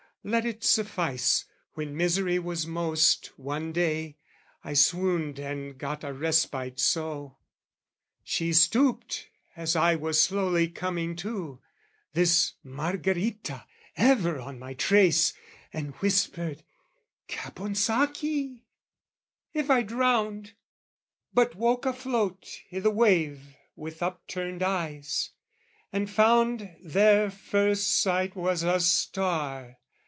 [0.23, 4.17] Let it suffice, when misery was most, One day,
[4.63, 7.39] I swooned and got a respite so.
[8.23, 11.59] She stooped as I was slowly coming to,
[12.13, 13.65] This Margherita,
[13.97, 15.33] ever on my trace,
[15.73, 16.61] And whispered
[17.27, 18.61] "Caponsacchi!"
[19.55, 20.53] If I drowned,
[21.33, 25.31] But woke afloat i' the wave with upturned eyes,
[25.91, 29.79] And found their first sight was a star!